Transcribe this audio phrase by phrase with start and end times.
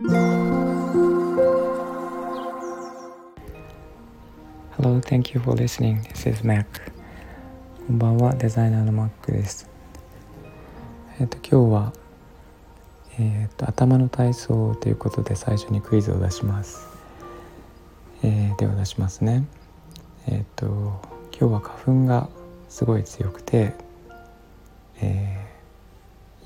[0.00, 0.14] Hello,
[5.00, 6.02] thank you for listening.
[6.02, 6.66] This is Mac.
[7.88, 9.68] こんばんは、デザイナーの Mac です。
[11.18, 11.92] えっ、と今日は
[13.18, 16.86] えっ、と頭の体操ということで最初にクイズを出します。
[18.22, 19.48] えー、では出しますね。
[20.28, 20.64] えっ、と
[21.36, 22.28] 今日は花粉が
[22.68, 23.74] すごい強くて、
[25.00, 25.44] え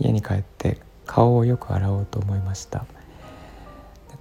[0.00, 2.86] ー、家に帰って顔をよく洗おうと思いました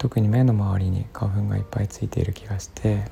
[0.01, 3.03] 特に目の周りに花粉がいっぱいついている気がして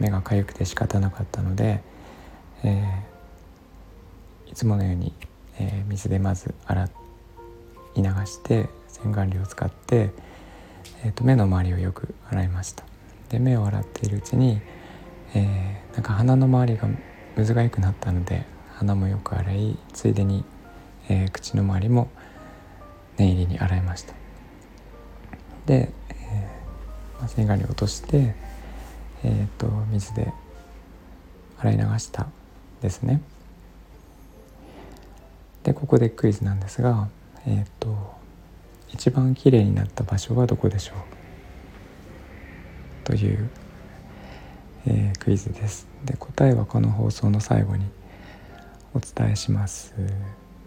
[0.00, 1.84] 目が痒くて仕方なかったので、
[2.64, 5.12] えー、いつものように、
[5.60, 6.86] えー、水でまず洗
[7.94, 10.10] い流して洗顔料を使って、
[11.04, 12.82] えーと、目の周りをよく洗いました。
[13.28, 14.60] で目を洗っているうちに、
[15.32, 16.88] えー、なんか鼻の周りが
[17.36, 18.42] むずがゆくなったので
[18.74, 20.44] 鼻もよく洗いついでに、
[21.08, 22.10] えー、口の周りも
[23.16, 24.23] 念入りに洗いました。
[25.66, 28.34] で、えーまあ、洗顔料落として
[29.26, 30.34] えーと、水で
[31.58, 32.26] 洗い流した
[32.82, 33.22] ですね。
[35.62, 37.08] でここでクイズなんですが
[37.46, 37.96] えっ、ー、と
[38.90, 40.92] 一番きれいになった場所はどこでしょ
[43.04, 43.06] う？
[43.06, 43.48] という、
[44.86, 45.86] えー、クイズです。
[46.04, 47.86] で答えはこの放送の最後に
[48.92, 49.94] お伝えします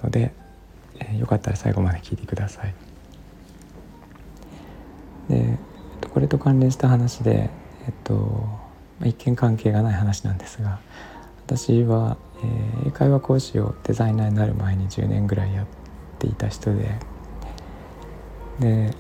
[0.02, 0.34] ので、
[0.98, 2.74] えー、よかったら最後まで聞いてください。
[5.30, 5.58] で
[6.14, 7.50] これと関連した話で
[7.86, 8.48] えっと
[9.04, 10.80] 一見関係がない話なんですが
[11.46, 15.68] 私は、えー、英会話講師をデザイナーになる前に10年ぐらいやっ
[16.20, 17.00] ていた人で
[18.60, 18.94] で、え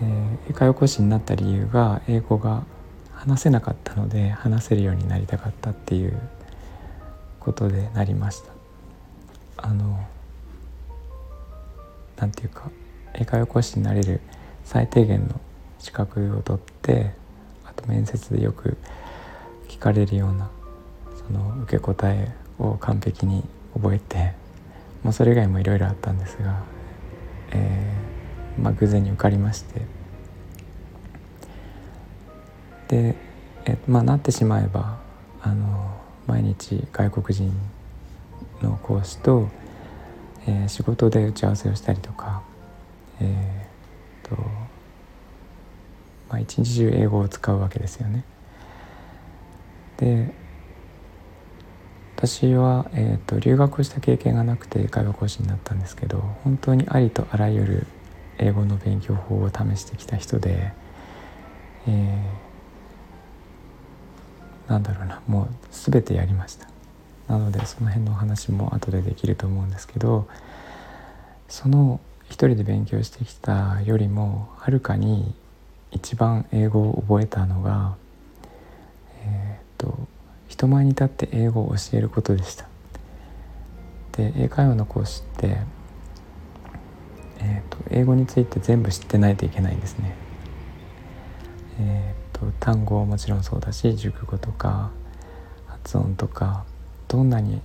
[0.00, 2.64] ー、英会話講師になった理由が英語が
[3.12, 6.18] 話せなかったので話せるようになりたかったっていう
[7.40, 8.52] ことでなりました。
[9.56, 9.98] あの
[12.16, 12.70] なんていうか
[13.14, 14.20] 英会話講師になれる
[14.64, 15.40] 最低限の
[15.82, 17.10] 資格を取って
[17.64, 18.76] あと面接でよく
[19.68, 20.48] 聞かれるような
[21.16, 23.42] その受け答えを完璧に
[23.74, 24.32] 覚えて、
[25.02, 26.62] まあ、それ以外もいろいろあったんですが、
[27.50, 29.80] えー、まあ、偶然に受かりまして。
[32.86, 33.16] で、
[33.64, 35.00] えまあ、なってしまえば
[35.40, 37.52] あの毎日外国人
[38.60, 39.48] の講師と、
[40.46, 42.42] えー、仕事で打ち合わせをしたりとか、
[43.20, 44.71] えーと
[46.32, 48.24] まあ、一日中英語を使うわけですよね。
[49.98, 50.32] で
[52.16, 57.86] 私は、えーと、留学をした経験がなくて外話講師になったんですけど本当にありとあらゆる
[58.38, 60.72] 英語の勉強法を試してきた人で、
[61.88, 66.68] えー、なんだろうなもう全てやりました
[67.26, 70.28] なのでその辺のお話も後でできると思うんですけど
[71.48, 75.34] その一人で勉強してきたよりもはるかに
[75.92, 77.96] 一番英語を覚えたのが、
[79.24, 80.08] えーと
[80.48, 82.66] 人前に立って英語を教えることでした。
[84.12, 85.56] で英会話の講師って、
[87.38, 90.14] えーと、英語について全部知ってないといけないんですね。
[91.80, 94.90] えーと、単語はもちろんそうだし熟語とか
[95.66, 96.64] 発音とか
[97.08, 97.62] どんなに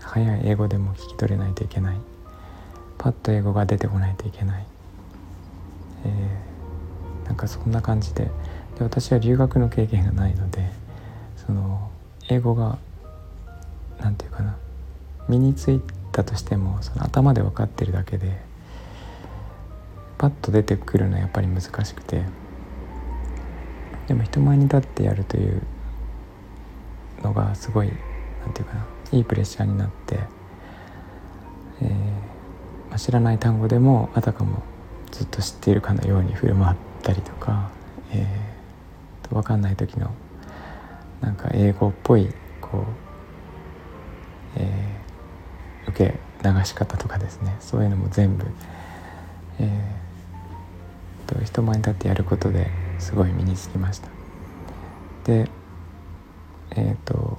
[0.00, 2.00] 速い英語でも聞き取れないといけない。
[2.96, 4.66] パッと英語が出てこないといけない、
[6.06, 6.49] えー、
[7.40, 8.24] かそんな感じで。
[8.24, 8.30] で
[8.84, 10.70] 私は留学の経験がないので
[11.36, 11.90] その
[12.28, 12.78] 英語が
[13.98, 14.56] 何て言うかな。
[15.28, 15.80] 身につい
[16.12, 18.40] たとしてもその頭で分かってるだけで
[20.18, 22.24] パッと出てくるのはやっぱり難しくて。
[24.08, 25.62] でも人前に立ってやるという
[27.22, 27.86] のがすごい
[28.44, 28.86] 何て言うかな。
[29.12, 30.18] いいプレッシャーになって、
[31.80, 34.64] えー、知らない単語でもあたかも
[35.12, 37.70] ずっと知っているかのように振る舞ってたりとか、
[38.12, 40.14] えー、分かんない時の
[41.20, 42.28] なんか英語っぽい
[42.60, 42.84] こう、
[44.56, 48.46] えー、受け流し方とかですねそういうのも全部、
[49.58, 54.08] えー、と人前に立ってやることですごい身につきました。
[55.24, 55.50] で
[56.70, 57.36] え、ー、と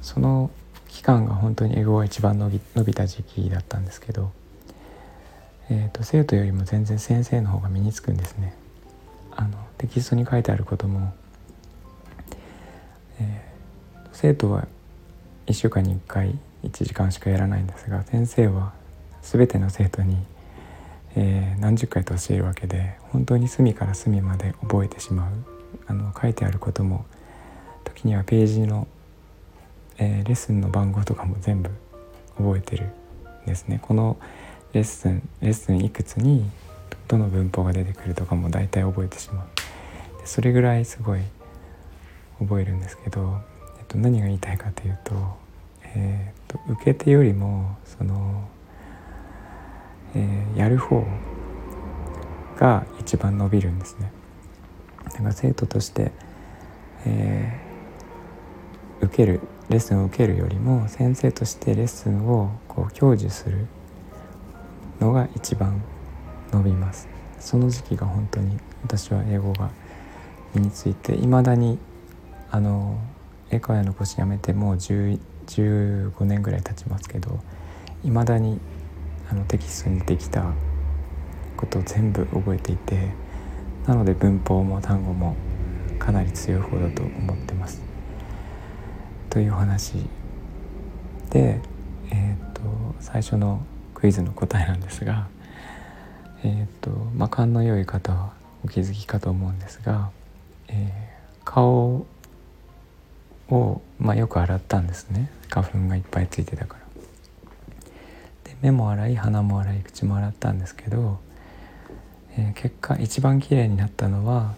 [0.00, 0.50] その
[0.88, 4.30] 期間が本当に英語が一番伸び伸びた時期だったんですけど、
[5.70, 8.54] えーと生徒よりも全然先生の方が身につくんですね。
[9.32, 11.12] あのテキストに書いてあることも
[13.20, 14.66] えー、生徒は
[15.46, 18.72] 1週間に1回1時間しかやらないんですが先生は
[19.22, 20.16] 全ての生徒に、
[21.14, 25.32] えー、何十回と教えるわけで本当に隅から隅まで覚えてしまう
[25.86, 27.06] あの書いてあることも
[27.84, 28.86] 時にはページの、
[29.98, 31.70] えー、レッスンの番号とかも全部
[32.36, 32.86] 覚えてる
[33.44, 33.78] んですね。
[33.80, 34.18] この
[34.76, 36.50] レッスンレッスンいくつに
[37.08, 39.46] どの文法が出てくるとかも大体覚えてしまう
[40.26, 41.20] それぐらいすごい
[42.38, 43.40] 覚えるんですけど、
[43.78, 45.14] えっと、何が言いたいかというと,、
[45.94, 48.46] えー、っと受け手よりもその、
[50.14, 51.06] えー、やる方
[52.58, 54.12] が一番伸びるんですね。
[55.04, 56.12] だか生徒として、
[57.06, 59.40] えー、受ける
[59.70, 63.68] レッスンを受けるよりも先生としてレッスンをこう享受する
[65.06, 65.80] のが一番
[66.52, 67.08] 伸びます
[67.38, 69.70] その時期が本当に私は英語が
[70.54, 71.78] 身についていまだに
[72.50, 72.98] あの
[73.50, 77.38] 英会話の講師辞めてもう15年ぐらい経ちますけど
[78.04, 78.58] いまだに
[79.30, 80.52] あのテキストにできた
[81.56, 83.10] ことを全部覚えていて
[83.86, 85.36] なので文法も単語も
[86.00, 87.82] かなり強い方だと思ってます。
[89.30, 89.94] という話
[91.30, 91.60] で、
[92.10, 92.62] えーと、
[93.00, 93.64] 最初の
[93.96, 95.26] クイズの答えなんですが、
[96.44, 98.32] えーとまあ、勘の良い方は
[98.64, 100.10] お気づきかと思うんですが、
[100.68, 102.06] えー、顔
[103.48, 105.30] を、まあ、よく洗ったんですね。
[105.48, 106.80] 花粉がいっぱいついてたから。
[108.44, 111.18] で目も洗い鼻も洗い口も洗ったんですけど
[112.38, 114.54] えー、結果一番綺麗になったのは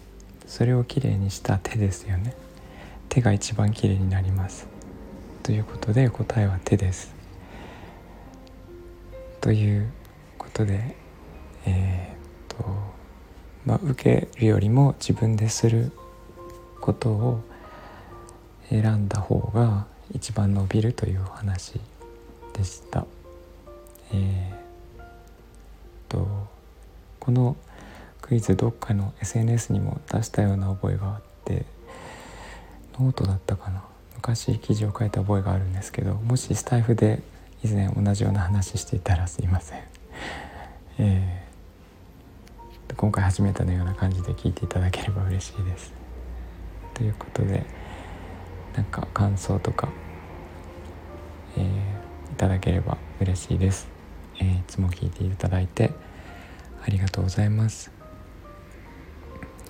[0.47, 2.33] それをきれいにした手ですよね。
[3.07, 4.67] 手が一番きれいになります。
[5.43, 7.18] ということで答えは手です。
[9.41, 9.91] という
[10.37, 10.95] ことで
[11.65, 12.65] えー、っと
[13.65, 15.91] まあ受けるよりも自分でする
[16.81, 17.41] ことを
[18.69, 21.79] 選んだ方が一番伸びるという話
[22.53, 23.05] でした。
[24.11, 26.27] えー、と
[27.19, 27.55] この
[28.21, 31.65] クイズどっかの SNS にも出したような覚えがあって
[32.99, 33.83] ノートだったかな
[34.15, 37.21] 昔記事を書いた覚えがあるんですけどもしスタエフで
[37.63, 39.83] 以前同じような話していたらすいません、
[40.97, 45.93] えー、今回初めてのような感じで聞いていただければ嬉しいです
[46.93, 47.65] ということで
[48.75, 49.89] なんか感想とか、
[51.57, 53.87] えー、いただければ嬉しいです、
[54.39, 55.91] えー、いつも聞いていただいて
[56.85, 57.99] ありがとうございます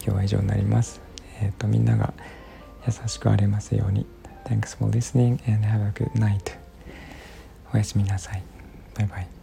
[0.02, 1.02] 今日は以上になります。
[1.42, 2.14] えっ、ー、と、みんなが
[2.88, 4.06] 優しくありますように。
[4.46, 6.69] Thanks for listening and have a good night.
[7.74, 8.44] おやすみなさい。
[8.96, 9.39] バイバイ。